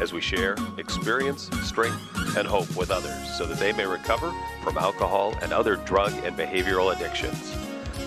as 0.00 0.12
we 0.12 0.20
share 0.20 0.56
experience, 0.78 1.48
strength, 1.62 2.36
and 2.36 2.46
hope 2.46 2.74
with 2.74 2.90
others 2.90 3.38
so 3.38 3.46
that 3.46 3.56
they 3.58 3.72
may 3.72 3.86
recover 3.86 4.32
from 4.64 4.76
alcohol 4.76 5.32
and 5.40 5.52
other 5.52 5.76
drug 5.76 6.12
and 6.24 6.36
behavioral 6.36 6.92
addictions. 6.94 7.56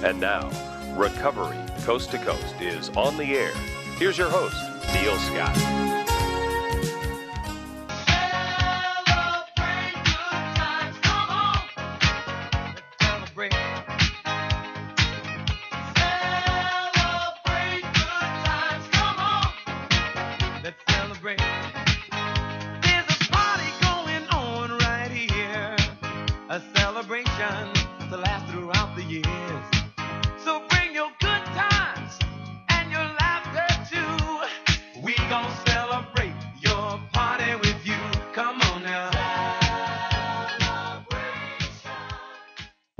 And 0.03 0.20
now, 0.20 0.49
Recovery 0.97 1.57
Coast 1.83 2.11
to 2.11 2.17
Coast 2.17 2.55
is 2.59 2.89
on 2.89 3.15
the 3.15 3.37
air. 3.37 3.53
Here's 3.97 4.17
your 4.17 4.29
host, 4.29 4.57
Neil 4.93 5.17
Scott. 5.17 5.95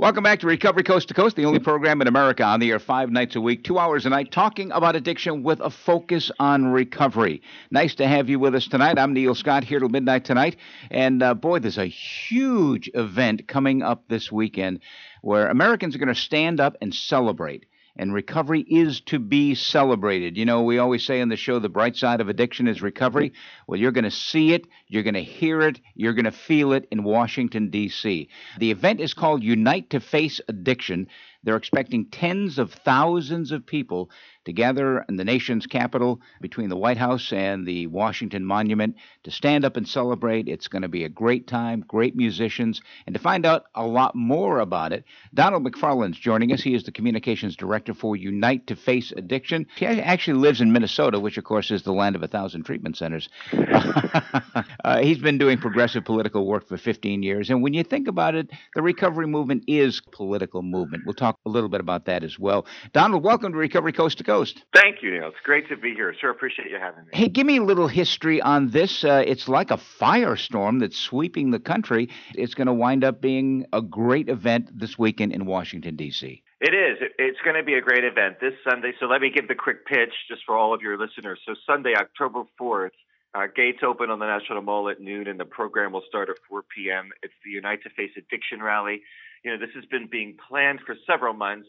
Welcome 0.06 0.22
back 0.22 0.38
to 0.38 0.46
Recovery 0.46 0.84
Coast 0.84 1.08
to 1.08 1.14
Coast, 1.14 1.34
the 1.34 1.46
only 1.46 1.58
program 1.58 2.00
in 2.00 2.06
America 2.06 2.44
on 2.44 2.60
the 2.60 2.70
air 2.70 2.78
five 2.78 3.10
nights 3.10 3.34
a 3.34 3.40
week, 3.40 3.64
two 3.64 3.76
hours 3.76 4.06
a 4.06 4.08
night, 4.08 4.30
talking 4.30 4.70
about 4.70 4.94
addiction 4.94 5.42
with 5.42 5.58
a 5.58 5.68
focus 5.68 6.30
on 6.38 6.66
recovery. 6.66 7.42
Nice 7.72 7.96
to 7.96 8.06
have 8.06 8.28
you 8.28 8.38
with 8.38 8.54
us 8.54 8.68
tonight. 8.68 9.00
I'm 9.00 9.14
Neil 9.14 9.34
Scott 9.34 9.64
here 9.64 9.80
till 9.80 9.88
midnight 9.88 10.24
tonight. 10.24 10.58
And 10.92 11.24
uh, 11.24 11.34
boy, 11.34 11.58
there's 11.58 11.76
a 11.76 11.86
huge 11.86 12.88
event 12.94 13.48
coming 13.48 13.82
up 13.82 14.04
this 14.06 14.30
weekend 14.30 14.78
where 15.22 15.48
Americans 15.48 15.96
are 15.96 15.98
going 15.98 16.14
to 16.14 16.14
stand 16.14 16.60
up 16.60 16.76
and 16.80 16.94
celebrate 16.94 17.66
and 17.96 18.12
recovery 18.12 18.60
is 18.60 19.00
to 19.02 19.18
be 19.18 19.54
celebrated. 19.54 20.36
You 20.36 20.44
know, 20.44 20.62
we 20.62 20.78
always 20.78 21.04
say 21.04 21.20
on 21.20 21.28
the 21.28 21.36
show 21.36 21.58
the 21.58 21.68
bright 21.68 21.96
side 21.96 22.20
of 22.20 22.28
addiction 22.28 22.68
is 22.68 22.82
recovery. 22.82 23.32
Well, 23.66 23.80
you're 23.80 23.92
going 23.92 24.04
to 24.04 24.10
see 24.10 24.52
it, 24.52 24.66
you're 24.88 25.02
going 25.02 25.14
to 25.14 25.22
hear 25.22 25.62
it, 25.62 25.80
you're 25.94 26.14
going 26.14 26.24
to 26.24 26.32
feel 26.32 26.72
it 26.72 26.86
in 26.90 27.04
Washington, 27.04 27.70
D.C. 27.70 28.28
The 28.58 28.70
event 28.70 29.00
is 29.00 29.14
called 29.14 29.42
Unite 29.42 29.90
to 29.90 30.00
Face 30.00 30.40
Addiction. 30.48 31.08
They're 31.42 31.56
expecting 31.56 32.06
tens 32.06 32.58
of 32.58 32.72
thousands 32.72 33.52
of 33.52 33.66
people 33.66 34.10
to 34.46 34.52
gather 34.52 35.04
in 35.08 35.16
the 35.16 35.24
nation's 35.24 35.66
capital 35.66 36.20
between 36.40 36.68
the 36.68 36.76
White 36.76 36.96
House 36.96 37.32
and 37.32 37.66
the 37.66 37.88
Washington 37.88 38.44
Monument 38.44 38.96
to 39.24 39.30
stand 39.30 39.64
up 39.64 39.76
and 39.76 39.86
celebrate. 39.86 40.48
It's 40.48 40.68
going 40.68 40.82
to 40.82 40.88
be 40.88 41.04
a 41.04 41.08
great 41.08 41.46
time, 41.48 41.84
great 41.86 42.14
musicians. 42.14 42.80
And 43.06 43.14
to 43.14 43.20
find 43.20 43.44
out 43.44 43.64
a 43.74 43.84
lot 43.84 44.14
more 44.14 44.60
about 44.60 44.92
it, 44.92 45.04
Donald 45.34 45.64
McFarland's 45.64 46.18
joining 46.18 46.52
us. 46.52 46.62
He 46.62 46.74
is 46.74 46.84
the 46.84 46.92
communications 46.92 47.56
director 47.56 47.92
for 47.92 48.14
Unite 48.14 48.68
to 48.68 48.76
Face 48.76 49.12
Addiction. 49.16 49.66
He 49.76 49.86
actually 49.86 50.38
lives 50.38 50.60
in 50.60 50.72
Minnesota, 50.72 51.18
which, 51.18 51.38
of 51.38 51.44
course, 51.44 51.72
is 51.72 51.82
the 51.82 51.92
land 51.92 52.14
of 52.14 52.22
a 52.22 52.28
thousand 52.28 52.62
treatment 52.62 52.96
centers. 52.96 53.28
uh, 53.52 54.98
he's 55.00 55.18
been 55.18 55.38
doing 55.38 55.58
progressive 55.58 56.04
political 56.04 56.46
work 56.46 56.68
for 56.68 56.76
15 56.76 57.24
years. 57.24 57.50
And 57.50 57.62
when 57.62 57.74
you 57.74 57.82
think 57.82 58.06
about 58.06 58.36
it, 58.36 58.48
the 58.76 58.82
recovery 58.82 59.26
movement 59.26 59.64
is 59.66 60.00
political 60.12 60.62
movement. 60.62 61.02
We'll 61.04 61.14
talk 61.14 61.25
a 61.30 61.48
little 61.48 61.68
bit 61.68 61.80
about 61.80 62.04
that 62.04 62.22
as 62.22 62.38
well. 62.38 62.66
Donald, 62.92 63.24
welcome 63.24 63.52
to 63.52 63.58
Recovery 63.58 63.92
Coast 63.92 64.18
to 64.18 64.24
Coast. 64.24 64.36
Coast. 64.36 64.64
Thank 64.74 65.02
you, 65.02 65.10
Neil. 65.10 65.28
It's 65.28 65.36
great 65.44 65.68
to 65.70 65.76
be 65.76 65.94
here. 65.94 66.14
Sure 66.20 66.30
appreciate 66.30 66.70
you 66.70 66.78
having 66.78 67.04
me. 67.04 67.10
Hey, 67.12 67.28
give 67.28 67.46
me 67.46 67.56
a 67.56 67.62
little 67.62 67.88
history 67.88 68.40
on 68.42 68.68
this. 68.68 69.02
Uh, 69.02 69.22
it's 69.26 69.48
like 69.48 69.70
a 69.70 69.78
firestorm 69.78 70.80
that's 70.80 70.98
sweeping 70.98 71.50
the 71.50 71.58
country. 71.58 72.10
It's 72.34 72.54
going 72.54 72.66
to 72.66 72.74
wind 72.74 73.02
up 73.02 73.20
being 73.20 73.64
a 73.72 73.80
great 73.80 74.28
event 74.28 74.78
this 74.78 74.98
weekend 74.98 75.32
in 75.32 75.46
Washington, 75.46 75.96
D.C. 75.96 76.42
It 76.60 76.74
is. 76.74 77.08
It's 77.18 77.38
going 77.44 77.56
to 77.56 77.62
be 77.62 77.74
a 77.74 77.80
great 77.80 78.04
event 78.04 78.36
this 78.40 78.54
Sunday. 78.68 78.92
So 79.00 79.06
let 79.06 79.20
me 79.20 79.30
give 79.30 79.48
the 79.48 79.54
quick 79.54 79.86
pitch 79.86 80.12
just 80.28 80.42
for 80.44 80.56
all 80.56 80.74
of 80.74 80.82
your 80.82 80.98
listeners. 80.98 81.40
So 81.46 81.54
Sunday, 81.66 81.94
October 81.96 82.42
4th, 82.60 82.90
uh, 83.34 83.46
gates 83.54 83.80
open 83.86 84.10
on 84.10 84.18
the 84.18 84.26
National 84.26 84.62
Mall 84.62 84.88
at 84.88 85.00
noon, 85.00 85.28
and 85.28 85.38
the 85.38 85.44
program 85.44 85.92
will 85.92 86.04
start 86.08 86.28
at 86.28 86.36
4 86.48 86.62
p.m. 86.74 87.10
It's 87.22 87.34
the 87.44 87.50
Unite 87.50 87.82
to 87.82 87.90
Face 87.90 88.12
Addiction 88.16 88.62
Rally. 88.62 89.02
You 89.46 89.52
know, 89.52 89.64
this 89.64 89.72
has 89.76 89.84
been 89.84 90.08
being 90.10 90.36
planned 90.48 90.80
for 90.84 90.96
several 91.06 91.32
months, 91.32 91.68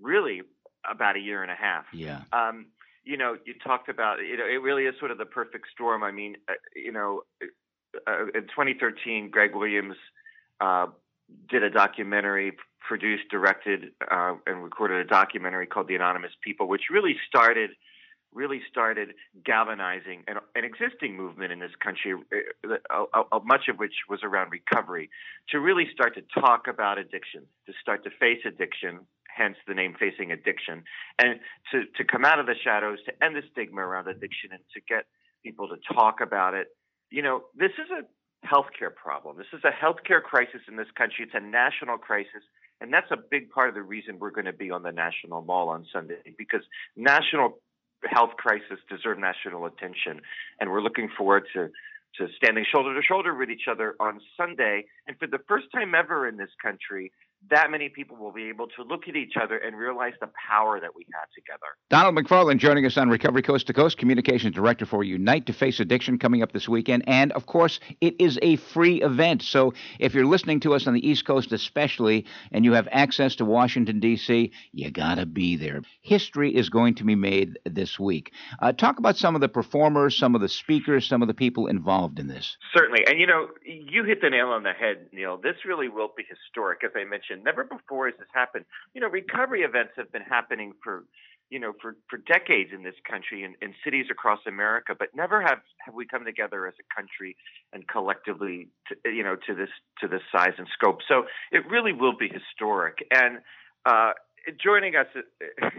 really 0.00 0.40
about 0.90 1.14
a 1.16 1.18
year 1.18 1.42
and 1.42 1.52
a 1.52 1.54
half. 1.54 1.84
Yeah. 1.92 2.22
Um, 2.32 2.68
you 3.04 3.18
know, 3.18 3.36
you 3.44 3.52
talked 3.62 3.90
about 3.90 4.20
you 4.20 4.38
know 4.38 4.46
it 4.46 4.62
really 4.62 4.84
is 4.84 4.94
sort 4.98 5.10
of 5.10 5.18
the 5.18 5.26
perfect 5.26 5.66
storm. 5.70 6.02
I 6.02 6.10
mean, 6.10 6.36
uh, 6.48 6.54
you 6.74 6.90
know, 6.90 7.24
uh, 8.06 8.28
in 8.34 8.44
2013, 8.44 9.28
Greg 9.30 9.54
Williams 9.54 9.96
uh, 10.62 10.86
did 11.50 11.62
a 11.62 11.68
documentary, 11.68 12.56
produced, 12.80 13.24
directed, 13.30 13.90
uh, 14.10 14.36
and 14.46 14.64
recorded 14.64 15.04
a 15.04 15.04
documentary 15.04 15.66
called 15.66 15.88
The 15.88 15.96
Anonymous 15.96 16.32
People, 16.42 16.66
which 16.66 16.84
really 16.90 17.16
started 17.28 17.72
really 18.32 18.60
started 18.70 19.14
galvanizing 19.44 20.22
an, 20.26 20.36
an 20.54 20.64
existing 20.64 21.16
movement 21.16 21.52
in 21.52 21.58
this 21.58 21.72
country, 21.82 22.14
uh, 22.64 23.04
uh, 23.14 23.38
much 23.44 23.68
of 23.68 23.78
which 23.78 23.94
was 24.08 24.20
around 24.22 24.50
recovery, 24.50 25.10
to 25.48 25.58
really 25.58 25.86
start 25.92 26.14
to 26.14 26.22
talk 26.40 26.66
about 26.68 26.98
addiction, 26.98 27.42
to 27.66 27.72
start 27.80 28.04
to 28.04 28.10
face 28.10 28.40
addiction, 28.44 29.00
hence 29.34 29.56
the 29.66 29.74
name 29.74 29.94
Facing 29.98 30.32
Addiction, 30.32 30.82
and 31.18 31.40
to, 31.72 31.84
to 31.96 32.04
come 32.04 32.24
out 32.24 32.38
of 32.38 32.46
the 32.46 32.54
shadows, 32.62 32.98
to 33.06 33.24
end 33.24 33.36
the 33.36 33.42
stigma 33.52 33.80
around 33.80 34.08
addiction, 34.08 34.50
and 34.52 34.60
to 34.74 34.80
get 34.88 35.06
people 35.42 35.68
to 35.68 35.76
talk 35.94 36.20
about 36.20 36.54
it. 36.54 36.68
You 37.10 37.22
know, 37.22 37.44
this 37.56 37.72
is 37.78 37.90
a 37.90 38.02
healthcare 38.46 38.94
problem. 38.94 39.36
This 39.36 39.46
is 39.52 39.64
a 39.64 39.70
healthcare 39.70 40.22
crisis 40.22 40.60
in 40.68 40.76
this 40.76 40.88
country. 40.96 41.24
It's 41.24 41.34
a 41.34 41.40
national 41.40 41.98
crisis. 41.98 42.42
And 42.80 42.92
that's 42.92 43.10
a 43.10 43.16
big 43.16 43.50
part 43.50 43.68
of 43.68 43.74
the 43.74 43.82
reason 43.82 44.18
we're 44.18 44.30
going 44.30 44.44
to 44.44 44.52
be 44.52 44.70
on 44.70 44.82
the 44.82 44.92
National 44.92 45.42
Mall 45.42 45.68
on 45.68 45.84
Sunday 45.92 46.34
because 46.36 46.62
national 46.96 47.58
health 48.04 48.30
crisis 48.36 48.78
deserve 48.88 49.18
national 49.18 49.66
attention. 49.66 50.20
And 50.60 50.70
we're 50.70 50.82
looking 50.82 51.08
forward 51.16 51.44
to, 51.54 51.68
to 52.16 52.32
standing 52.36 52.64
shoulder 52.70 52.94
to 52.94 53.02
shoulder 53.02 53.34
with 53.34 53.50
each 53.50 53.68
other 53.70 53.94
on 54.00 54.20
Sunday. 54.36 54.86
And 55.06 55.18
for 55.18 55.26
the 55.26 55.38
first 55.48 55.66
time 55.74 55.94
ever 55.94 56.28
in 56.28 56.36
this 56.36 56.50
country, 56.62 57.12
that 57.50 57.70
many 57.70 57.88
people 57.88 58.16
will 58.16 58.32
be 58.32 58.48
able 58.48 58.66
to 58.66 58.82
look 58.82 59.08
at 59.08 59.16
each 59.16 59.34
other 59.40 59.56
and 59.56 59.76
realize 59.76 60.12
the 60.20 60.28
power 60.48 60.80
that 60.80 60.94
we 60.94 61.06
have 61.14 61.28
together. 61.34 61.76
Donald 61.88 62.16
McFarland 62.16 62.58
joining 62.58 62.84
us 62.84 62.96
on 62.96 63.08
Recovery 63.08 63.42
Coast 63.42 63.66
to 63.68 63.72
Coast, 63.72 63.96
Communications 63.96 64.54
Director 64.54 64.84
for 64.84 65.04
Unite 65.04 65.46
to 65.46 65.52
Face 65.52 65.80
Addiction, 65.80 66.18
coming 66.18 66.42
up 66.42 66.52
this 66.52 66.68
weekend. 66.68 67.04
And 67.06 67.32
of 67.32 67.46
course, 67.46 67.80
it 68.00 68.20
is 68.20 68.38
a 68.42 68.56
free 68.56 69.00
event. 69.02 69.42
So 69.42 69.72
if 69.98 70.14
you're 70.14 70.26
listening 70.26 70.60
to 70.60 70.74
us 70.74 70.86
on 70.86 70.94
the 70.94 71.08
East 71.08 71.24
Coast, 71.24 71.52
especially, 71.52 72.26
and 72.52 72.64
you 72.64 72.72
have 72.72 72.88
access 72.90 73.36
to 73.36 73.44
Washington, 73.44 74.00
D.C., 74.00 74.52
you 74.72 74.90
got 74.90 75.14
to 75.14 75.26
be 75.26 75.56
there. 75.56 75.82
History 76.02 76.54
is 76.54 76.68
going 76.68 76.96
to 76.96 77.04
be 77.04 77.14
made 77.14 77.58
this 77.64 77.98
week. 77.98 78.32
Uh, 78.60 78.72
talk 78.72 78.98
about 78.98 79.16
some 79.16 79.34
of 79.34 79.40
the 79.40 79.48
performers, 79.48 80.16
some 80.16 80.34
of 80.34 80.40
the 80.40 80.48
speakers, 80.48 81.06
some 81.06 81.22
of 81.22 81.28
the 81.28 81.34
people 81.34 81.66
involved 81.66 82.18
in 82.18 82.26
this. 82.26 82.56
Certainly. 82.74 83.04
And 83.06 83.18
you 83.18 83.26
know, 83.26 83.48
you 83.64 84.04
hit 84.04 84.20
the 84.20 84.30
nail 84.30 84.48
on 84.48 84.64
the 84.64 84.72
head, 84.72 85.06
Neil. 85.12 85.38
This 85.38 85.56
really 85.64 85.88
will 85.88 86.10
be 86.16 86.24
historic, 86.28 86.82
as 86.84 86.90
I 86.94 87.04
mentioned 87.04 87.27
never 87.36 87.64
before 87.64 88.06
has 88.06 88.18
this 88.18 88.28
happened. 88.32 88.64
You 88.94 89.00
know, 89.00 89.08
recovery 89.08 89.62
events 89.62 89.92
have 89.96 90.10
been 90.12 90.22
happening 90.22 90.72
for, 90.82 91.04
you 91.50 91.58
know, 91.58 91.72
for, 91.80 91.96
for 92.08 92.18
decades 92.18 92.70
in 92.74 92.82
this 92.82 92.94
country 93.08 93.42
and 93.42 93.54
in 93.62 93.74
cities 93.84 94.06
across 94.10 94.40
America, 94.46 94.94
but 94.98 95.08
never 95.14 95.40
have, 95.40 95.58
have 95.84 95.94
we 95.94 96.06
come 96.06 96.24
together 96.24 96.66
as 96.66 96.74
a 96.80 96.94
country 96.94 97.36
and 97.72 97.86
collectively, 97.88 98.68
to, 98.88 99.10
you 99.10 99.22
know, 99.22 99.36
to 99.46 99.54
this 99.54 99.70
to 100.00 100.08
this 100.08 100.22
size 100.30 100.52
and 100.58 100.66
scope. 100.72 100.98
So 101.08 101.24
it 101.52 101.62
really 101.70 101.92
will 101.92 102.16
be 102.16 102.28
historic. 102.28 102.98
And 103.10 103.38
uh, 103.86 104.12
joining 104.62 104.94
us 104.96 105.06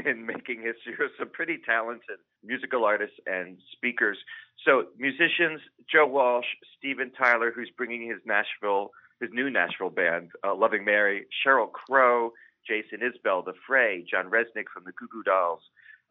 in 0.05 0.25
making 0.25 0.61
history 0.61 0.93
are 0.99 1.09
some 1.17 1.29
pretty 1.29 1.57
talented 1.65 2.19
musical 2.43 2.85
artists 2.85 3.17
and 3.25 3.57
speakers. 3.71 4.17
So 4.65 4.85
musicians, 4.97 5.61
Joe 5.91 6.07
Walsh, 6.07 6.45
Steven 6.77 7.11
Tyler, 7.17 7.51
who's 7.55 7.71
bringing 7.77 8.07
his 8.07 8.19
Nashville 8.25 8.91
his 9.19 9.29
new 9.33 9.49
Nashville 9.49 9.89
band, 9.89 10.31
uh, 10.45 10.55
Loving 10.55 10.85
Mary, 10.85 11.27
Sheryl 11.45 11.71
Crow, 11.71 12.31
Jason 12.67 12.99
Isbell, 12.99 13.43
The 13.43 13.53
Fray, 13.67 14.05
John 14.09 14.25
Rzeznik 14.25 14.65
from 14.73 14.83
the 14.85 14.91
Goo 14.91 15.07
Goo 15.11 15.23
Dolls. 15.23 15.61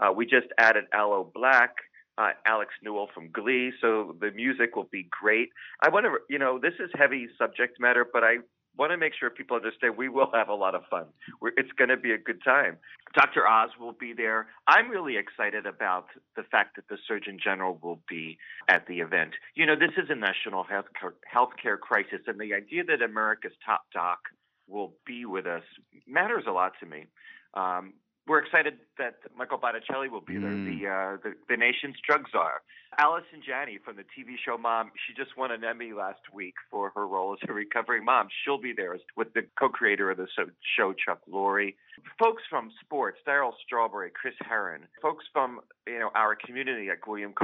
Uh, 0.01 0.13
we 0.13 0.27
just 0.27 0.47
added 0.59 0.85
Aloe 0.93 1.31
Blacc, 1.35 1.71
uh, 2.19 2.31
Alex 2.47 2.73
Newell 2.83 3.09
from 3.15 3.31
Glee, 3.31 3.73
so 3.81 4.17
the 4.21 4.31
music 4.33 4.77
will 4.77 4.89
be 4.91 5.09
great. 5.11 5.51
I 5.83 5.89
want 5.89 6.07
to, 6.07 6.19
you 6.29 6.39
know, 6.39 6.59
this 6.59 6.75
is 6.81 6.91
heavy 6.95 7.29
subject 7.39 7.81
matter, 7.81 8.07
but 8.13 8.25
I 8.25 8.39
want 8.79 8.93
to 8.93 8.97
make 8.97 9.13
sure 9.19 9.29
people 9.31 9.57
understand 9.57 9.97
we 9.97 10.09
will 10.09 10.31
have 10.33 10.49
a 10.49 10.55
lot 10.55 10.75
of 10.75 10.83
fun. 10.89 11.07
We're, 11.41 11.53
it's 11.57 11.73
going 11.77 11.89
to 11.89 11.97
be 11.97 12.13
a 12.13 12.19
good 12.19 12.43
time. 12.45 12.79
Dr. 13.15 13.47
Oz 13.47 13.71
will 13.79 13.93
be 13.93 14.13
there. 14.13 14.49
I'm 14.67 14.89
really 14.89 15.17
excited 15.17 15.67
about 15.67 16.07
the 16.37 16.45
fact 16.45 16.77
that 16.77 16.89
the 16.89 16.97
Surgeon 17.07 17.39
General 17.43 17.79
will 17.83 18.01
be 18.09 18.39
at 18.69 18.87
the 18.87 19.01
event. 19.01 19.33
You 19.55 19.67
know, 19.67 19.75
this 19.75 19.93
is 19.97 20.09
a 20.11 20.15
national 20.15 20.65
health 20.65 20.87
healthcare 21.35 21.79
crisis, 21.79 22.21
and 22.27 22.39
the 22.39 22.55
idea 22.55 22.85
that 22.85 23.03
America's 23.03 23.53
top 23.65 23.83
doc 23.93 24.19
will 24.69 24.95
be 25.07 25.25
with 25.25 25.47
us 25.47 25.63
matters 26.07 26.45
a 26.47 26.53
lot 26.53 26.73
to 26.81 26.87
me. 26.87 27.07
Um, 27.55 27.95
we're 28.29 28.39
excited 28.39 28.75
that 28.99 29.17
Michael 29.37 29.59
Botticelli 29.59 30.09
will 30.09 30.21
be 30.21 30.37
there, 30.37 30.51
mm. 30.51 30.67
the, 30.67 30.87
uh, 30.87 31.17
the, 31.23 31.35
the 31.49 31.57
nation's 31.57 31.97
drug 32.07 32.25
czar. 32.31 32.63
Allison 32.99 33.43
Janney 33.47 33.79
from 33.85 33.97
the 33.97 34.03
TV 34.03 34.37
show 34.45 34.57
Mom, 34.59 34.91
she 35.07 35.15
just 35.15 35.37
won 35.37 35.51
an 35.51 35.63
Emmy 35.65 35.93
last 35.93 36.21
week 36.33 36.55
for 36.71 36.91
her 36.95 37.07
role 37.07 37.35
as 37.35 37.39
a 37.49 37.53
recovering 37.53 38.05
mom. 38.05 38.29
She'll 38.45 38.61
be 38.61 38.73
there 38.77 38.97
with 39.17 39.33
the 39.35 39.43
co-creator 39.59 40.11
of 40.11 40.17
the 40.17 40.27
show, 40.77 40.95
Chuck 40.95 41.21
Lorre. 41.31 41.75
Folks 42.19 42.43
from 42.49 42.71
sports, 42.81 43.19
Darryl 43.27 43.53
Strawberry, 43.65 44.11
Chris 44.11 44.35
Herren. 44.41 44.83
Folks 45.03 45.25
from 45.33 45.61
you 45.87 45.99
know 45.99 46.11
our 46.15 46.35
community 46.35 46.89
like 46.89 47.07
William 47.07 47.35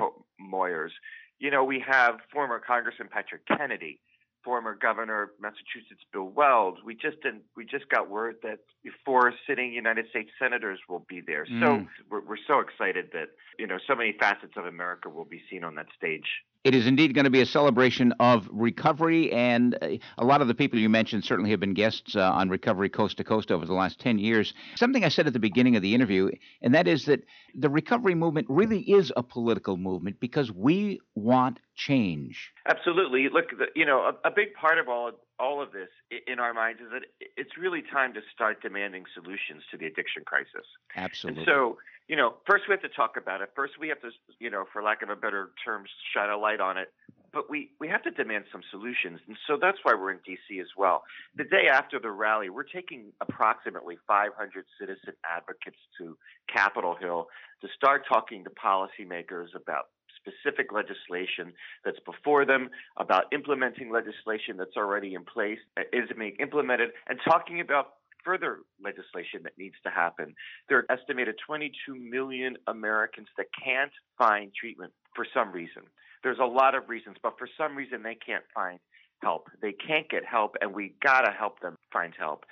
Moyers. 0.40 0.90
You 1.38 1.50
know 1.50 1.62
we 1.62 1.84
have 1.86 2.16
former 2.32 2.58
Congressman 2.58 3.08
Patrick 3.12 3.42
Kennedy 3.46 4.00
former 4.44 4.74
governor 4.74 5.22
of 5.22 5.30
Massachusetts 5.40 6.04
Bill 6.12 6.24
Weld. 6.24 6.78
We 6.84 6.94
just 6.94 7.20
didn't, 7.22 7.42
we 7.56 7.64
just 7.64 7.88
got 7.88 8.10
word 8.10 8.36
that 8.42 8.58
four 9.04 9.32
sitting 9.46 9.72
United 9.72 10.08
States 10.10 10.30
senators 10.38 10.78
will 10.88 11.04
be 11.08 11.20
there. 11.20 11.46
Mm. 11.46 11.60
So 11.60 11.86
we're, 12.10 12.20
we're 12.20 12.44
so 12.46 12.60
excited 12.60 13.10
that 13.12 13.30
you 13.58 13.66
know 13.66 13.78
so 13.86 13.94
many 13.94 14.14
facets 14.18 14.52
of 14.56 14.66
America 14.66 15.08
will 15.08 15.24
be 15.24 15.42
seen 15.50 15.64
on 15.64 15.74
that 15.76 15.86
stage. 15.96 16.26
It 16.64 16.74
is 16.74 16.86
indeed 16.86 17.12
going 17.12 17.24
to 17.24 17.30
be 17.30 17.42
a 17.42 17.46
celebration 17.46 18.14
of 18.18 18.48
recovery, 18.50 19.30
and 19.32 19.76
uh, 19.82 19.88
a 20.16 20.24
lot 20.24 20.40
of 20.40 20.48
the 20.48 20.54
people 20.54 20.78
you 20.78 20.88
mentioned 20.88 21.22
certainly 21.22 21.50
have 21.50 21.60
been 21.60 21.74
guests 21.74 22.16
uh, 22.16 22.22
on 22.22 22.48
Recovery 22.48 22.88
Coast 22.88 23.18
to 23.18 23.24
Coast 23.24 23.52
over 23.52 23.66
the 23.66 23.74
last 23.74 24.00
10 24.00 24.18
years. 24.18 24.54
Something 24.74 25.04
I 25.04 25.10
said 25.10 25.26
at 25.26 25.34
the 25.34 25.38
beginning 25.38 25.76
of 25.76 25.82
the 25.82 25.94
interview, 25.94 26.30
and 26.62 26.74
that 26.74 26.88
is 26.88 27.04
that 27.04 27.22
the 27.54 27.68
recovery 27.68 28.14
movement 28.14 28.46
really 28.48 28.80
is 28.80 29.12
a 29.14 29.22
political 29.22 29.76
movement 29.76 30.20
because 30.20 30.50
we 30.50 31.00
want 31.14 31.60
change. 31.74 32.50
Absolutely. 32.66 33.28
Look, 33.30 33.50
you 33.76 33.84
know, 33.84 34.00
a, 34.24 34.28
a, 34.28 34.30
big 34.30 34.54
part 34.54 34.78
of 34.78 34.88
all 34.88 35.10
all 35.38 35.62
of 35.62 35.72
this 35.72 35.88
in 36.26 36.38
our 36.38 36.54
minds 36.54 36.80
is 36.80 36.88
that 36.92 37.02
it's 37.36 37.56
really 37.58 37.82
time 37.92 38.14
to 38.14 38.20
start 38.32 38.62
demanding 38.62 39.04
solutions 39.14 39.62
to 39.70 39.76
the 39.76 39.86
addiction 39.86 40.22
crisis. 40.24 40.66
Absolutely. 40.96 41.42
And 41.42 41.46
so, 41.46 41.78
you 42.08 42.16
know, 42.16 42.34
first 42.48 42.64
we 42.68 42.72
have 42.72 42.82
to 42.82 42.88
talk 42.88 43.16
about 43.16 43.40
it. 43.40 43.50
First 43.56 43.74
we 43.80 43.88
have 43.88 44.00
to, 44.02 44.10
you 44.38 44.50
know, 44.50 44.64
for 44.72 44.82
lack 44.82 45.02
of 45.02 45.08
a 45.08 45.16
better 45.16 45.50
term, 45.64 45.84
shine 46.14 46.30
a 46.30 46.36
light 46.36 46.60
on 46.60 46.78
it. 46.78 46.92
But 47.32 47.50
we, 47.50 47.70
we 47.80 47.88
have 47.88 48.02
to 48.04 48.12
demand 48.12 48.44
some 48.52 48.62
solutions. 48.70 49.18
And 49.26 49.36
so 49.48 49.58
that's 49.60 49.78
why 49.82 49.94
we're 49.94 50.12
in 50.12 50.20
D.C. 50.24 50.60
as 50.60 50.68
well. 50.76 51.02
The 51.36 51.42
day 51.42 51.66
after 51.68 51.98
the 51.98 52.12
rally, 52.12 52.48
we're 52.48 52.62
taking 52.62 53.06
approximately 53.20 53.96
500 54.06 54.64
citizen 54.78 55.14
advocates 55.24 55.78
to 55.98 56.16
Capitol 56.46 56.94
Hill 56.94 57.26
to 57.60 57.68
start 57.74 58.04
talking 58.08 58.44
to 58.44 58.50
policymakers 58.50 59.48
about 59.56 59.88
specific 60.24 60.72
legislation 60.72 61.52
that's 61.84 62.00
before 62.00 62.44
them, 62.44 62.70
about 62.96 63.24
implementing 63.32 63.90
legislation 63.90 64.56
that's 64.56 64.76
already 64.76 65.14
in 65.14 65.24
place, 65.24 65.58
that 65.76 65.86
is 65.92 66.08
being 66.18 66.36
implemented, 66.40 66.90
and 67.08 67.18
talking 67.24 67.60
about 67.60 67.94
further 68.24 68.60
legislation 68.82 69.42
that 69.42 69.52
needs 69.58 69.74
to 69.84 69.90
happen. 69.90 70.34
There 70.68 70.78
are 70.78 70.86
estimated 70.90 71.36
22 71.46 71.94
million 71.94 72.56
Americans 72.66 73.28
that 73.36 73.46
can't 73.62 73.92
find 74.16 74.50
treatment 74.58 74.92
for 75.14 75.26
some 75.34 75.52
reason. 75.52 75.82
There's 76.22 76.38
a 76.38 76.46
lot 76.46 76.74
of 76.74 76.88
reasons, 76.88 77.16
but 77.22 77.38
for 77.38 77.48
some 77.58 77.76
reason 77.76 78.02
they 78.02 78.14
can't 78.14 78.44
find 78.54 78.78
help. 79.22 79.48
They 79.60 79.72
can't 79.72 80.08
get 80.08 80.24
help, 80.24 80.56
and 80.60 80.74
we 80.74 80.94
gotta 81.02 81.30
help 81.30 81.60
them 81.60 81.76
find 81.92 82.14
help. 82.18 82.44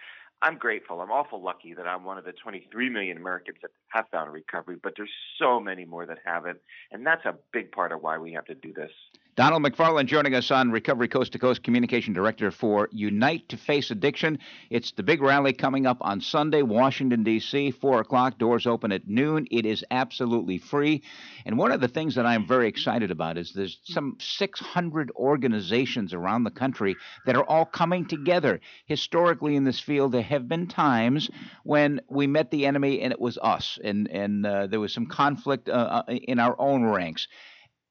I'm 0.42 0.58
grateful. 0.58 1.00
I'm 1.00 1.12
awful 1.12 1.40
lucky 1.40 1.72
that 1.74 1.86
I'm 1.86 2.02
one 2.02 2.18
of 2.18 2.24
the 2.24 2.32
23 2.32 2.90
million 2.90 3.16
Americans 3.16 3.58
that 3.62 3.70
have 3.88 4.06
found 4.10 4.32
recovery, 4.32 4.76
but 4.82 4.94
there's 4.96 5.08
so 5.38 5.60
many 5.60 5.84
more 5.84 6.04
that 6.04 6.18
haven't. 6.24 6.58
And 6.90 7.06
that's 7.06 7.24
a 7.24 7.36
big 7.52 7.70
part 7.70 7.92
of 7.92 8.02
why 8.02 8.18
we 8.18 8.32
have 8.32 8.46
to 8.46 8.54
do 8.56 8.72
this. 8.72 8.90
Donald 9.34 9.62
McFarland 9.62 10.08
joining 10.08 10.34
us 10.34 10.50
on 10.50 10.70
Recovery 10.70 11.08
Coast 11.08 11.32
to 11.32 11.38
Coast 11.38 11.62
Communication 11.62 12.12
Director 12.12 12.50
for 12.50 12.90
Unite 12.93 13.49
to 13.49 13.56
Face 13.56 13.90
Addiction. 13.90 14.38
It's 14.69 14.93
the 14.93 15.02
big 15.02 15.23
rally 15.23 15.55
coming 15.55 15.87
up 15.87 15.96
on 16.02 16.20
Sunday, 16.20 16.61
Washington, 16.61 17.25
D.C., 17.25 17.70
4 17.70 18.00
o'clock. 18.00 18.37
Doors 18.37 18.67
open 18.67 18.93
at 18.93 19.08
noon. 19.08 19.46
It 19.50 19.64
is 19.64 19.87
absolutely 19.90 20.58
free. 20.58 21.02
And 21.46 21.56
one 21.56 21.73
of 21.73 21.81
the 21.81 21.88
things 21.88 22.17
that 22.17 22.26
I'm 22.26 22.46
very 22.46 22.69
excited 22.69 23.11
about 23.11 23.38
is 23.38 23.55
there's 23.55 23.79
some 23.84 24.19
600 24.20 25.11
organizations 25.17 26.12
around 26.12 26.44
the 26.44 26.50
country 26.50 26.94
that 27.25 27.34
are 27.34 27.44
all 27.44 27.64
coming 27.64 28.05
together. 28.05 28.61
Historically, 28.84 29.56
in 29.56 29.64
this 29.64 29.81
field, 29.81 30.12
there 30.12 30.20
have 30.20 30.46
been 30.46 30.67
times 30.67 31.31
when 31.64 32.02
we 32.06 32.26
met 32.26 32.50
the 32.50 32.67
enemy 32.67 33.00
and 33.00 33.14
it 33.14 33.20
was 33.20 33.38
us, 33.40 33.79
and, 33.82 34.08
and 34.08 34.44
uh, 34.44 34.67
there 34.67 34.79
was 34.79 34.93
some 34.93 35.06
conflict 35.06 35.70
uh, 35.70 36.02
uh 36.06 36.12
in 36.12 36.38
our 36.38 36.55
own 36.58 36.84
ranks 36.84 37.29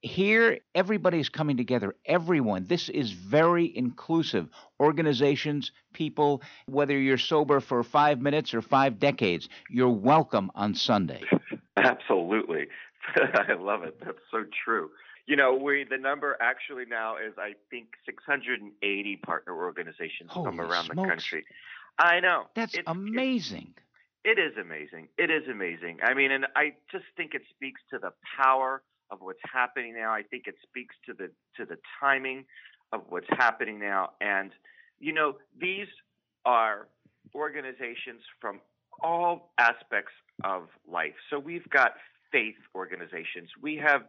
here 0.02 0.60
everybody's 0.74 1.30
coming 1.30 1.58
together 1.58 1.96
everyone. 2.06 2.66
This 2.68 2.90
is 2.90 3.12
very 3.12 3.76
inclusive. 3.76 4.50
Organizations 4.80 5.72
people 5.94 6.42
whether 6.66 6.98
you're 6.98 7.18
sober 7.18 7.60
for 7.60 7.84
five 7.84 8.20
minutes 8.20 8.54
or 8.54 8.62
five 8.62 9.00
decades 9.00 9.48
you're 9.70 9.90
welcome 9.90 10.52
on 10.56 10.74
sunday. 10.74 11.22
Absolutely. 11.78 12.68
I 13.16 13.54
love 13.54 13.84
it. 13.84 14.00
That's 14.04 14.18
so 14.32 14.44
true. 14.66 14.90
You 15.28 15.36
know 15.36 15.54
we 15.54 15.86
the 15.90 15.98
number 15.98 16.36
actually 16.42 16.86
now 16.90 17.16
is 17.18 17.34
i 17.38 17.54
think 17.70 17.90
680 18.06 19.16
partner 19.18 19.56
organizations 19.56 20.32
Holy 20.32 20.46
from 20.46 20.60
around 20.60 20.86
smokes. 20.86 21.02
the 21.02 21.08
country. 21.08 21.46
I 22.00 22.20
know. 22.20 22.46
That's 22.56 22.74
it's, 22.74 22.84
amazing. 22.88 23.76
It 24.24 24.40
is 24.40 24.58
amazing. 24.60 25.08
It 25.18 25.30
is 25.30 25.48
amazing. 25.50 26.00
I 26.04 26.16
mean 26.16 26.32
and 26.32 26.48
i 26.56 26.74
just 26.92 27.06
think 27.16 27.36
it 27.36 27.44
speaks 27.56 27.82
to 27.92 28.00
the 28.00 28.14
power 28.38 28.82
of 29.12 29.20
what's 29.22 29.40
happening 29.52 29.94
now. 29.94 30.12
I 30.12 30.24
think 30.24 30.48
it 30.48 30.56
speaks 30.64 30.96
to 31.06 31.14
the 31.14 31.30
to 31.58 31.66
the 31.66 31.78
timing 32.00 32.46
of 32.92 33.02
what's 33.10 33.28
happening 33.30 33.80
now. 33.80 34.12
And 34.22 34.52
you 35.00 35.14
know, 35.14 35.36
these 35.60 35.88
are 36.46 36.88
organizations 37.36 38.22
from 38.40 38.60
all 39.04 39.52
aspects 39.58 40.14
of 40.44 40.68
life. 40.90 41.14
So 41.30 41.40
we've 41.40 41.68
got 41.70 41.94
faith 42.32 42.56
organizations. 42.76 43.50
We 43.62 43.78
have 43.78 44.04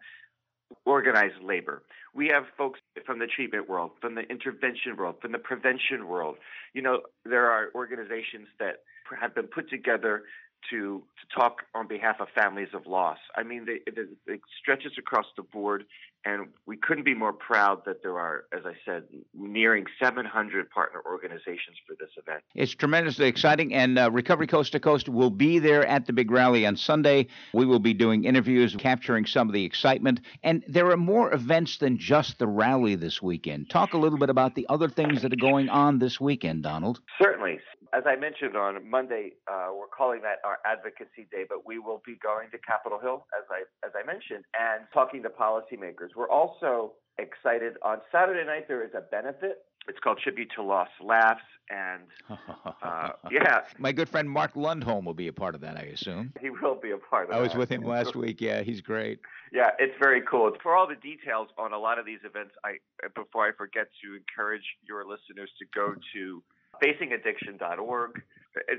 organized 0.84 1.43
labor. 1.43 1.82
We 2.14 2.28
have 2.28 2.44
folks 2.56 2.81
from 3.05 3.19
the 3.19 3.26
treatment 3.26 3.69
world, 3.69 3.93
from 4.00 4.14
the 4.14 4.22
intervention 4.22 4.96
world, 4.96 5.16
from 5.20 5.32
the 5.32 5.38
prevention 5.38 6.08
world. 6.08 6.37
You 6.72 6.82
know, 6.82 7.00
there 7.24 7.50
are 7.50 7.69
organizations 7.74 8.48
that 8.58 8.76
have 9.20 9.34
been 9.34 9.46
put 9.46 9.69
together 9.69 10.22
to 10.70 11.02
to 11.20 11.40
talk 11.40 11.62
on 11.74 11.86
behalf 11.86 12.16
of 12.20 12.28
families 12.34 12.69
of 12.74 12.86
loss. 12.86 13.19
I 13.36 13.42
mean, 13.42 13.66
they, 13.66 13.81
it, 13.86 14.08
it, 14.26 14.40
stretches 14.60 14.92
across 14.98 15.26
the 15.36 15.42
board, 15.42 15.84
and 16.24 16.48
we 16.66 16.76
couldn't 16.76 17.04
be 17.04 17.14
more 17.14 17.32
proud 17.32 17.84
that 17.84 18.02
there 18.02 18.19
are, 18.19 18.44
as 18.56 18.64
I 18.64 18.74
said, 18.84 19.04
nearing 19.34 19.86
700 20.00 20.70
partner 20.70 21.00
organizations 21.04 21.76
for 21.86 21.94
this 21.98 22.10
event. 22.16 22.42
It's 22.54 22.74
tremendously 22.74 23.26
exciting, 23.26 23.74
and 23.74 23.98
uh, 23.98 24.10
Recovery 24.10 24.46
Coast 24.46 24.72
to 24.72 24.81
Coast 24.81 25.08
will 25.08 25.31
be 25.31 25.58
there 25.58 25.86
at 25.86 26.06
the 26.06 26.12
big 26.12 26.31
rally 26.31 26.66
on 26.66 26.76
Sunday. 26.76 27.28
We 27.52 27.66
will 27.66 27.81
be 27.81 27.94
doing 27.94 28.24
interviews, 28.24 28.76
capturing 28.78 29.26
some 29.26 29.48
of 29.48 29.54
the 29.54 29.64
excitement, 29.64 30.20
and 30.42 30.64
there 30.69 30.90
are 30.90 30.96
more 30.96 31.32
events 31.32 31.78
than 31.78 31.98
just 31.98 32.38
the 32.38 32.46
rally 32.46 32.94
this 32.94 33.20
weekend. 33.22 33.70
Talk 33.70 33.94
a 33.94 33.98
little 33.98 34.19
bit 34.19 34.31
about 34.31 34.54
the 34.54 34.66
other 34.69 34.88
things 34.88 35.22
that 35.22 35.32
are 35.32 35.36
going 35.36 35.69
on 35.69 35.98
this 35.98 36.20
weekend, 36.20 36.62
Donald. 36.62 37.00
Certainly 37.20 37.60
as 37.93 38.05
I 38.06 38.17
mentioned 38.17 38.56
on 38.56 38.89
Monday, 38.89 39.32
uh, 39.51 39.69
we're 39.75 39.87
calling 39.87 40.22
that 40.22 40.39
our 40.44 40.58
Advocacy 40.65 41.29
Day, 41.31 41.44
but 41.49 41.67
we 41.67 41.79
will 41.79 42.03
be 42.05 42.17
going 42.22 42.51
to 42.51 42.58
Capitol 42.58 42.99
Hill, 42.99 43.27
as 43.37 43.44
I 43.51 43.87
as 43.87 43.93
I 43.94 44.05
mentioned, 44.05 44.44
and 44.58 44.84
talking 44.94 45.22
to 45.22 45.29
policymakers. 45.29 46.17
We're 46.17 46.31
also 46.31 46.93
excited. 47.19 47.75
On 47.82 47.99
Saturday 48.11 48.46
night, 48.46 48.67
there 48.69 48.82
is 48.84 48.93
a 48.94 49.03
benefit. 49.03 49.65
It's 49.89 49.99
called 49.99 50.20
Tribute 50.22 50.51
to 50.55 50.63
Lost 50.63 50.93
Laughs, 51.03 51.43
and 51.69 52.03
uh, 52.82 53.11
yeah, 53.31 53.63
my 53.79 53.93
good 53.93 54.08
friend 54.08 54.31
Mark 54.31 54.55
Lundholm 54.55 55.05
will 55.05 55.13
be 55.13 55.29
a 55.29 55.32
part 55.32 55.55
of 55.55 55.61
that. 55.61 55.77
I 55.77 55.82
assume 55.93 56.32
he 56.41 56.49
will 56.51 56.79
be 56.81 56.93
a 56.93 56.99
part 56.99 57.29
of. 57.29 57.37
I 57.37 57.41
was 57.41 57.55
with 57.55 57.69
him 57.69 57.82
last 57.82 58.17
week. 58.17 58.41
Yeah, 58.41 58.63
he's 58.63 58.81
great. 58.81 59.20
Yeah, 59.53 59.70
it's 59.79 59.94
very 60.01 60.22
cool. 60.22 60.51
For 60.63 60.75
all 60.75 60.89
the 60.89 60.94
details 60.94 61.49
on 61.58 61.75
a 61.75 61.79
lot 61.79 61.99
of 61.99 62.06
these 62.06 62.20
events, 62.25 62.55
I 62.65 62.77
before 63.15 63.46
I 63.46 63.53
forget 63.53 63.89
to 64.03 64.17
encourage 64.17 64.65
your 64.87 65.05
listeners 65.05 65.51
to 65.58 65.67
go 65.75 65.94
to 66.15 66.43
facingaddiction.org. 66.82 68.22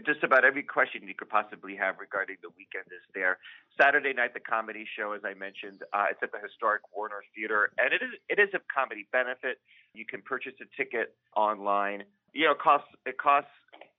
Just 0.05 0.23
about 0.23 0.45
every 0.45 0.61
question 0.61 1.07
you 1.07 1.15
could 1.15 1.29
possibly 1.29 1.75
have 1.75 1.95
regarding 1.97 2.37
the 2.43 2.49
weekend 2.57 2.85
is 2.93 3.01
there. 3.15 3.39
Saturday 3.79 4.13
night, 4.13 4.35
the 4.35 4.39
comedy 4.39 4.85
show, 4.85 5.13
as 5.13 5.21
I 5.25 5.33
mentioned, 5.33 5.81
uh, 5.93 6.05
it's 6.11 6.21
at 6.21 6.31
the 6.31 6.37
historic 6.37 6.81
Warner 6.93 7.23
Theater, 7.33 7.71
and 7.79 7.91
it 7.91 8.05
is 8.05 8.13
it 8.29 8.37
is 8.37 8.53
a 8.53 8.61
comedy 8.69 9.07
benefit. 9.11 9.57
You 9.95 10.05
can 10.05 10.21
purchase 10.21 10.53
a 10.61 10.69
ticket 10.77 11.15
online. 11.35 12.03
You 12.33 12.45
know, 12.45 12.51
it 12.51 12.59
costs 12.59 12.89
it 13.07 13.17
costs 13.17 13.49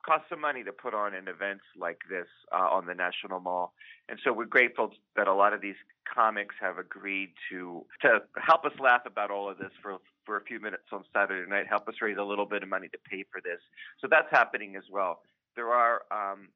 costs 0.05 0.27
some 0.29 0.41
money 0.41 0.63
to 0.65 0.73
put 0.73 0.95
on 0.95 1.15
an 1.15 1.29
event 1.29 1.61
like 1.77 1.99
this 2.11 2.27
uh, 2.53 2.69
on 2.71 2.87
the 2.87 2.95
National 2.95 3.41
Mall, 3.41 3.73
and 4.09 4.19
so 4.23 4.33
we're 4.33 4.45
grateful 4.45 4.91
that 5.17 5.29
a 5.29 5.35
lot 5.35 5.53
of 5.53 5.61
these 5.61 5.77
comics 6.13 6.55
have 6.61 6.79
agreed 6.79 7.31
to 7.51 7.85
to 8.03 8.21
help 8.37 8.65
us 8.65 8.73
laugh 8.81 9.03
about 9.07 9.31
all 9.31 9.51
of 9.51 9.59
this 9.59 9.73
for 9.83 9.99
for 10.25 10.37
a 10.37 10.45
few 10.45 10.61
minutes 10.61 10.85
on 10.93 11.05
Saturday 11.13 11.49
night, 11.49 11.67
help 11.69 11.87
us 11.89 11.95
raise 12.01 12.17
a 12.19 12.23
little 12.23 12.47
bit 12.47 12.63
of 12.63 12.69
money 12.69 12.89
to 12.89 12.99
pay 13.11 13.25
for 13.31 13.41
this. 13.43 13.61
So 14.01 14.09
that's 14.11 14.29
happening 14.31 14.75
as 14.77 14.85
well. 14.91 15.21
There 15.55 15.69
are 15.69 16.03
um, 16.11 16.49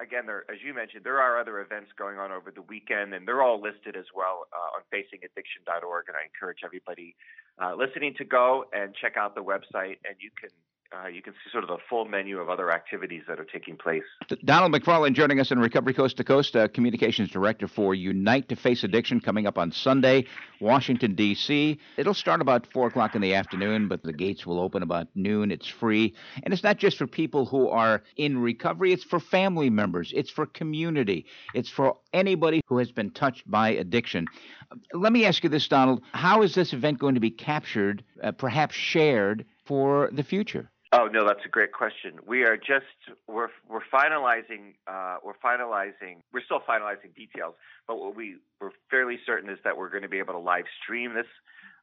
again, 0.00 0.26
there, 0.26 0.44
as 0.50 0.58
you 0.64 0.74
mentioned, 0.74 1.04
there 1.04 1.20
are 1.20 1.40
other 1.40 1.60
events 1.60 1.90
going 1.96 2.18
on 2.18 2.32
over 2.32 2.50
the 2.50 2.62
weekend, 2.62 3.14
and 3.14 3.26
they're 3.26 3.42
all 3.42 3.60
listed 3.60 3.96
as 3.96 4.06
well 4.14 4.46
uh, 4.52 4.76
on 4.76 4.82
facingaddiction.org. 4.92 6.04
And 6.08 6.16
I 6.16 6.24
encourage 6.26 6.60
everybody 6.64 7.16
uh, 7.62 7.74
listening 7.74 8.14
to 8.18 8.24
go 8.24 8.64
and 8.72 8.94
check 8.94 9.16
out 9.16 9.34
the 9.34 9.42
website, 9.42 9.98
and 10.04 10.16
you 10.20 10.30
can 10.38 10.50
uh, 10.92 11.08
you 11.08 11.22
can 11.22 11.32
see 11.32 11.50
sort 11.50 11.64
of 11.64 11.68
the 11.68 11.78
full 11.88 12.04
menu 12.04 12.38
of 12.38 12.48
other 12.48 12.70
activities 12.70 13.22
that 13.28 13.40
are 13.40 13.44
taking 13.44 13.76
place. 13.76 14.04
Donald 14.44 14.72
McFarland 14.72 15.14
joining 15.14 15.40
us 15.40 15.50
in 15.50 15.58
Recovery 15.58 15.94
Coast 15.94 16.16
to 16.18 16.24
Coast, 16.24 16.54
uh, 16.54 16.68
Communications 16.68 17.30
Director 17.30 17.66
for 17.66 17.94
Unite 17.94 18.48
to 18.48 18.56
Face 18.56 18.84
Addiction, 18.84 19.20
coming 19.20 19.46
up 19.46 19.58
on 19.58 19.72
Sunday, 19.72 20.26
Washington, 20.60 21.14
D.C. 21.14 21.78
It'll 21.96 22.14
start 22.14 22.40
about 22.40 22.66
4 22.72 22.88
o'clock 22.88 23.14
in 23.14 23.20
the 23.20 23.34
afternoon, 23.34 23.88
but 23.88 24.02
the 24.02 24.12
gates 24.12 24.46
will 24.46 24.60
open 24.60 24.82
about 24.82 25.08
noon. 25.14 25.50
It's 25.50 25.66
free. 25.66 26.14
And 26.42 26.54
it's 26.54 26.62
not 26.62 26.78
just 26.78 26.98
for 26.98 27.06
people 27.06 27.46
who 27.46 27.68
are 27.68 28.02
in 28.16 28.38
recovery, 28.38 28.92
it's 28.92 29.04
for 29.04 29.18
family 29.18 29.70
members, 29.70 30.12
it's 30.14 30.30
for 30.30 30.46
community, 30.46 31.26
it's 31.54 31.68
for 31.68 31.96
anybody 32.12 32.60
who 32.66 32.78
has 32.78 32.92
been 32.92 33.10
touched 33.10 33.50
by 33.50 33.70
addiction. 33.70 34.26
Let 34.92 35.12
me 35.12 35.26
ask 35.26 35.42
you 35.42 35.50
this, 35.50 35.66
Donald. 35.68 36.02
How 36.12 36.42
is 36.42 36.54
this 36.54 36.72
event 36.72 36.98
going 36.98 37.14
to 37.14 37.20
be 37.20 37.30
captured, 37.30 38.04
uh, 38.22 38.32
perhaps 38.32 38.74
shared 38.74 39.44
for 39.64 40.10
the 40.12 40.22
future? 40.22 40.70
Oh 40.98 41.08
no, 41.12 41.26
that's 41.26 41.44
a 41.44 41.48
great 41.48 41.72
question. 41.72 42.14
We 42.26 42.44
are 42.44 42.56
just 42.56 42.86
we're 43.28 43.50
we're 43.68 43.84
finalizing 43.92 44.74
uh, 44.86 45.18
we're 45.22 45.36
finalizing 45.44 46.20
we're 46.32 46.42
still 46.42 46.60
finalizing 46.66 47.14
details, 47.14 47.54
but 47.86 47.98
what 47.98 48.16
we 48.16 48.36
we're 48.62 48.70
fairly 48.90 49.18
certain 49.26 49.50
is 49.50 49.58
that 49.64 49.76
we're 49.76 49.90
going 49.90 50.04
to 50.04 50.08
be 50.08 50.18
able 50.18 50.32
to 50.32 50.38
live 50.38 50.64
stream 50.82 51.12
this 51.12 51.26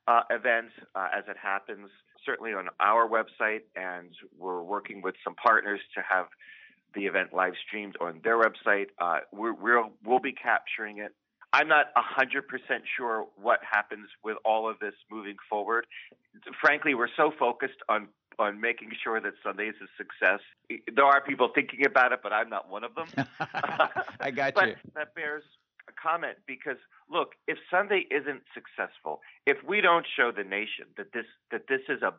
uh, 0.08 0.22
event 0.32 0.72
uh, 0.96 1.10
as 1.16 1.26
it 1.28 1.38
happens, 1.38 1.90
certainly 2.26 2.54
on 2.54 2.70
our 2.80 3.08
website, 3.08 3.62
and 3.76 4.10
we're 4.40 4.64
working 4.64 5.04
with 5.04 5.14
some 5.24 5.36
partners 5.36 5.82
to 5.94 6.02
have 6.02 6.26
the 6.96 7.06
event 7.06 7.34
live 7.34 7.54
streamed 7.68 7.96
on 8.02 8.20
their 8.24 8.40
website. 8.42 8.88
Uh, 9.00 9.20
we're, 9.32 9.54
we'll 9.54 9.92
we'll 10.04 10.20
be 10.20 10.34
capturing 10.34 10.98
it. 10.98 11.14
I'm 11.54 11.68
not 11.68 11.94
100% 11.96 12.42
sure 12.98 13.28
what 13.42 13.60
happens 13.64 14.10
with 14.24 14.38
all 14.44 14.68
of 14.70 14.80
this 14.80 14.96
moving 15.12 15.36
forward. 15.48 15.86
Frankly, 16.60 16.96
we're 16.96 17.14
so 17.16 17.32
focused 17.38 17.80
on 17.88 18.08
on 18.40 18.60
making 18.60 18.90
sure 19.04 19.22
that 19.22 19.34
Sunday 19.44 19.66
is 19.66 19.76
a 19.80 19.86
success. 19.96 20.40
There 20.92 21.06
are 21.06 21.22
people 21.22 21.52
thinking 21.54 21.86
about 21.86 22.14
it, 22.14 22.22
but 22.24 22.34
I'm 22.34 22.50
not 22.50 22.68
one 22.68 22.84
of 22.84 22.96
them. 22.96 23.06
I 24.20 24.32
got 24.32 24.56
but 24.56 24.70
you. 24.70 24.76
That 24.96 25.14
bears 25.14 25.44
a 25.88 25.92
comment 25.92 26.38
because 26.48 26.78
look, 27.12 27.34
if 27.48 27.60
Sunday 27.70 28.08
isn't 28.10 28.42
successful, 28.52 29.22
if 29.46 29.58
we 29.64 29.82
don't 29.82 30.08
show 30.18 30.32
the 30.32 30.44
nation 30.44 30.86
that 30.98 31.14
this 31.14 31.26
that 31.52 31.68
this 31.70 31.82
is 31.90 32.02
a 32.02 32.14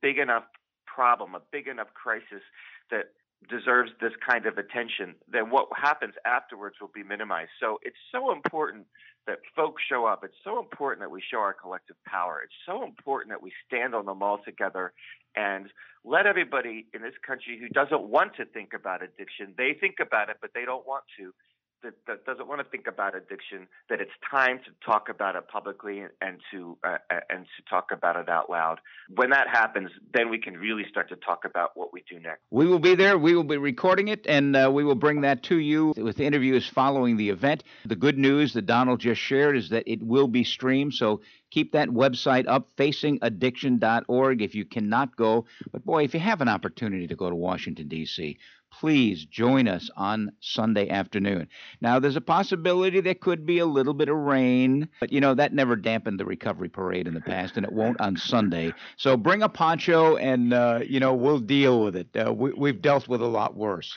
big 0.00 0.16
enough 0.16 0.44
problem, 0.86 1.34
a 1.34 1.42
big 1.52 1.68
enough 1.68 1.88
crisis 1.92 2.42
that 2.90 3.12
deserves 3.48 3.90
this 4.00 4.12
kind 4.28 4.46
of 4.46 4.58
attention, 4.58 5.14
then 5.30 5.50
what 5.50 5.68
happens 5.76 6.14
afterwards 6.24 6.76
will 6.80 6.90
be 6.92 7.02
minimized. 7.02 7.50
So 7.60 7.78
it's 7.82 7.96
so 8.10 8.32
important 8.32 8.86
that 9.26 9.38
folks 9.54 9.82
show 9.88 10.06
up. 10.06 10.24
It's 10.24 10.40
so 10.42 10.58
important 10.58 11.00
that 11.00 11.10
we 11.10 11.22
show 11.22 11.38
our 11.38 11.52
collective 11.52 11.96
power. 12.04 12.40
It's 12.42 12.54
so 12.66 12.82
important 12.82 13.30
that 13.30 13.42
we 13.42 13.52
stand 13.66 13.94
on 13.94 14.06
the 14.06 14.14
mall 14.14 14.38
together 14.44 14.92
and 15.36 15.66
let 16.04 16.26
everybody 16.26 16.86
in 16.94 17.02
this 17.02 17.14
country 17.24 17.58
who 17.60 17.68
doesn't 17.68 18.02
want 18.02 18.34
to 18.36 18.44
think 18.46 18.72
about 18.74 19.02
addiction, 19.02 19.54
they 19.56 19.76
think 19.78 19.96
about 20.00 20.30
it, 20.30 20.38
but 20.40 20.50
they 20.54 20.64
don't 20.64 20.86
want 20.86 21.04
to 21.18 21.32
that, 21.82 21.94
that 22.06 22.24
doesn't 22.24 22.48
want 22.48 22.60
to 22.60 22.64
think 22.68 22.86
about 22.86 23.14
addiction, 23.14 23.66
that 23.88 24.00
it's 24.00 24.10
time 24.30 24.58
to 24.58 24.70
talk 24.84 25.08
about 25.08 25.36
it 25.36 25.48
publicly 25.48 26.04
and 26.20 26.40
to 26.50 26.76
uh, 26.84 26.96
uh, 27.10 27.20
and 27.30 27.46
to 27.56 27.70
talk 27.70 27.90
about 27.92 28.16
it 28.16 28.28
out 28.28 28.50
loud. 28.50 28.80
When 29.14 29.30
that 29.30 29.48
happens, 29.48 29.90
then 30.12 30.30
we 30.30 30.38
can 30.38 30.56
really 30.56 30.84
start 30.90 31.08
to 31.10 31.16
talk 31.16 31.44
about 31.44 31.76
what 31.76 31.92
we 31.92 32.02
do 32.08 32.18
next. 32.18 32.40
We 32.50 32.66
will 32.66 32.78
be 32.78 32.94
there. 32.94 33.18
We 33.18 33.34
will 33.34 33.44
be 33.44 33.56
recording 33.56 34.08
it, 34.08 34.26
and 34.26 34.56
uh, 34.56 34.70
we 34.72 34.84
will 34.84 34.94
bring 34.94 35.20
that 35.22 35.42
to 35.44 35.58
you 35.58 35.94
with 35.96 36.20
interviews 36.20 36.66
following 36.68 37.16
the 37.16 37.30
event. 37.30 37.64
The 37.84 37.96
good 37.96 38.18
news 38.18 38.52
that 38.54 38.66
Donald 38.66 39.00
just 39.00 39.20
shared 39.20 39.56
is 39.56 39.70
that 39.70 39.84
it 39.86 40.02
will 40.02 40.28
be 40.28 40.44
streamed, 40.44 40.94
so 40.94 41.20
keep 41.50 41.72
that 41.72 41.88
website 41.88 42.46
up, 42.46 42.68
facingaddiction.org, 42.76 44.42
if 44.42 44.54
you 44.54 44.64
cannot 44.64 45.16
go. 45.16 45.46
But 45.72 45.84
boy, 45.84 46.04
if 46.04 46.14
you 46.14 46.20
have 46.20 46.40
an 46.40 46.48
opportunity 46.48 47.06
to 47.06 47.16
go 47.16 47.30
to 47.30 47.36
Washington, 47.36 47.88
D.C., 47.88 48.38
please 48.70 49.24
join 49.24 49.68
us 49.68 49.90
on 49.96 50.32
Sunday 50.40 50.88
afternoon. 50.88 51.48
Now, 51.80 51.98
there's 51.98 52.16
a 52.16 52.20
possibility 52.20 53.00
there 53.00 53.14
could 53.14 53.44
be 53.44 53.58
a 53.58 53.66
little 53.66 53.94
bit 53.94 54.08
of 54.08 54.16
rain, 54.16 54.88
but 55.00 55.12
you 55.12 55.20
know, 55.20 55.34
that 55.34 55.52
never 55.52 55.76
dampened 55.76 56.20
the 56.20 56.24
recovery 56.24 56.68
parade 56.68 57.06
in 57.06 57.14
the 57.14 57.20
past, 57.20 57.56
and 57.56 57.66
it 57.66 57.72
won't 57.72 58.00
on 58.00 58.16
Sunday. 58.16 58.72
So 58.96 59.16
bring 59.16 59.42
a 59.42 59.48
poncho 59.48 60.16
and, 60.16 60.52
uh, 60.52 60.80
you 60.86 61.00
know, 61.00 61.14
we'll 61.14 61.40
deal 61.40 61.82
with 61.82 61.96
it. 61.96 62.08
Uh, 62.14 62.32
we, 62.32 62.52
we've 62.52 62.80
dealt 62.80 63.08
with 63.08 63.20
a 63.22 63.26
lot 63.26 63.56
worse. 63.56 63.94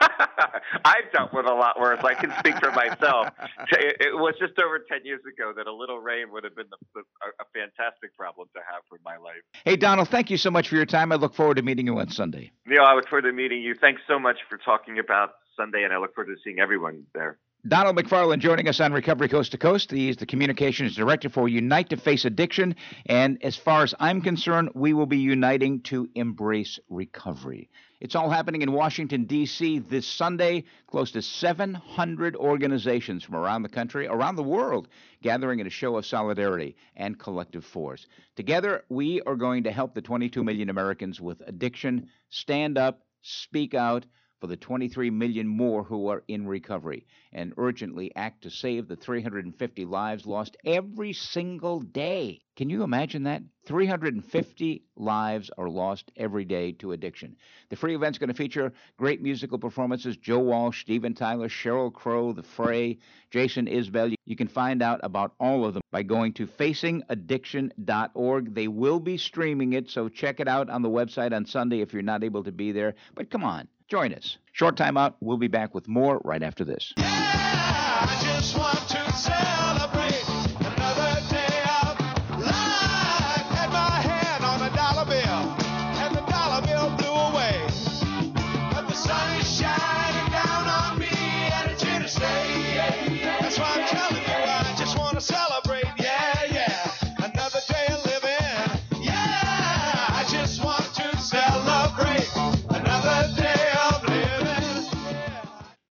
I've 0.84 1.10
dealt 1.12 1.32
with 1.32 1.46
a 1.46 1.52
lot 1.52 1.78
worse. 1.78 2.00
I 2.02 2.14
can 2.14 2.32
speak 2.38 2.56
for 2.58 2.70
myself. 2.72 3.28
It, 3.72 4.14
was 4.14 4.34
just 4.38 4.58
over 4.58 4.78
10 4.78 5.04
years 5.04 5.20
ago 5.26 5.52
that 5.56 5.66
a 5.66 5.72
little 5.72 5.98
rain 5.98 6.30
would 6.32 6.44
have 6.44 6.54
been 6.54 6.66
the, 6.70 6.76
the, 6.94 7.02
a 7.40 7.44
fantastic 7.52 8.16
problem 8.16 8.48
to 8.54 8.60
have 8.60 8.82
for 8.88 8.98
my 9.04 9.16
life. 9.16 9.42
Hey, 9.64 9.76
Donald, 9.76 10.08
thank 10.08 10.30
you 10.30 10.36
so 10.36 10.50
much 10.50 10.68
for 10.68 10.76
your 10.76 10.86
time. 10.86 11.12
I 11.12 11.16
look 11.16 11.34
forward 11.34 11.56
to 11.56 11.62
meeting 11.62 11.86
you 11.86 11.98
on 11.98 12.10
Sunday. 12.10 12.52
Neil, 12.66 12.82
I 12.82 12.94
look 12.94 13.08
forward 13.08 13.22
to 13.22 13.32
meeting 13.32 13.62
you. 13.62 13.74
Thanks 13.74 14.02
so 14.08 14.18
much 14.18 14.38
for 14.48 14.58
talking 14.58 14.98
about 14.98 15.30
Sunday, 15.56 15.84
and 15.84 15.92
I 15.92 15.98
look 15.98 16.14
forward 16.14 16.34
to 16.34 16.40
seeing 16.42 16.60
everyone 16.60 17.04
there. 17.14 17.38
Donald 17.68 17.94
McFarland 17.94 18.38
joining 18.38 18.68
us 18.68 18.80
on 18.80 18.90
Recovery 18.90 19.28
Coast 19.28 19.52
to 19.52 19.58
Coast. 19.58 19.90
He 19.90 20.08
is 20.08 20.16
the 20.16 20.24
communications 20.24 20.96
director 20.96 21.28
for 21.28 21.46
Unite 21.46 21.90
to 21.90 21.98
Face 21.98 22.24
Addiction. 22.24 22.74
And 23.04 23.36
as 23.44 23.54
far 23.54 23.82
as 23.82 23.94
I'm 24.00 24.22
concerned, 24.22 24.70
we 24.74 24.94
will 24.94 25.04
be 25.04 25.18
uniting 25.18 25.82
to 25.82 26.08
embrace 26.14 26.78
recovery. 26.88 27.68
It's 28.00 28.14
all 28.14 28.30
happening 28.30 28.62
in 28.62 28.72
Washington, 28.72 29.24
D.C. 29.24 29.80
this 29.80 30.06
Sunday. 30.06 30.64
Close 30.86 31.10
to 31.10 31.20
700 31.20 32.34
organizations 32.34 33.24
from 33.24 33.36
around 33.36 33.62
the 33.62 33.68
country, 33.68 34.06
around 34.06 34.36
the 34.36 34.42
world, 34.42 34.88
gathering 35.20 35.60
in 35.60 35.66
a 35.66 35.70
show 35.70 35.98
of 35.98 36.06
solidarity 36.06 36.76
and 36.96 37.18
collective 37.18 37.66
force. 37.66 38.06
Together, 38.36 38.84
we 38.88 39.20
are 39.26 39.36
going 39.36 39.64
to 39.64 39.70
help 39.70 39.92
the 39.92 40.00
22 40.00 40.42
million 40.42 40.70
Americans 40.70 41.20
with 41.20 41.42
addiction 41.46 42.08
stand 42.30 42.78
up, 42.78 43.02
speak 43.20 43.74
out, 43.74 44.06
for 44.40 44.46
the 44.46 44.56
23 44.56 45.10
million 45.10 45.46
more 45.46 45.84
who 45.84 46.08
are 46.08 46.24
in 46.26 46.46
recovery 46.46 47.06
and 47.32 47.52
urgently 47.56 48.14
act 48.16 48.42
to 48.42 48.50
save 48.50 48.88
the 48.88 48.96
350 48.96 49.84
lives 49.84 50.26
lost 50.26 50.56
every 50.64 51.12
single 51.12 51.80
day. 51.80 52.40
Can 52.56 52.70
you 52.70 52.82
imagine 52.82 53.24
that? 53.24 53.42
350 53.70 54.82
lives 54.96 55.48
are 55.56 55.68
lost 55.68 56.10
every 56.16 56.44
day 56.44 56.72
to 56.72 56.90
addiction. 56.90 57.36
The 57.68 57.76
free 57.76 57.94
event's 57.94 58.18
going 58.18 58.26
to 58.26 58.34
feature 58.34 58.72
great 58.96 59.22
musical 59.22 59.60
performances 59.60 60.16
Joe 60.16 60.40
Walsh, 60.40 60.80
Steven 60.80 61.14
Tyler, 61.14 61.48
Sheryl 61.48 61.92
Crow, 61.92 62.32
The 62.32 62.42
Fray, 62.42 62.98
Jason 63.30 63.66
Isbell. 63.66 64.12
You 64.26 64.34
can 64.34 64.48
find 64.48 64.82
out 64.82 64.98
about 65.04 65.34
all 65.38 65.64
of 65.64 65.74
them 65.74 65.82
by 65.92 66.02
going 66.02 66.32
to 66.32 66.48
facingaddiction.org. 66.48 68.54
They 68.56 68.66
will 68.66 68.98
be 68.98 69.16
streaming 69.16 69.74
it, 69.74 69.88
so 69.88 70.08
check 70.08 70.40
it 70.40 70.48
out 70.48 70.68
on 70.68 70.82
the 70.82 70.90
website 70.90 71.32
on 71.32 71.46
Sunday 71.46 71.80
if 71.80 71.92
you're 71.92 72.02
not 72.02 72.24
able 72.24 72.42
to 72.42 72.50
be 72.50 72.72
there. 72.72 72.96
But 73.14 73.30
come 73.30 73.44
on, 73.44 73.68
Join 73.86 74.12
us. 74.14 74.38
Short 74.52 74.76
time 74.76 74.96
out. 74.96 75.16
We'll 75.20 75.36
be 75.36 75.48
back 75.48 75.74
with 75.74 75.88
more 75.88 76.20
right 76.24 76.44
after 76.44 76.64
this. 76.64 76.92
Yeah, 76.96 78.06